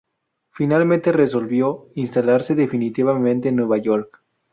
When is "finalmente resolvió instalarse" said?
0.49-2.55